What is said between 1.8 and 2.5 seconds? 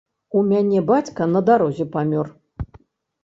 памёр!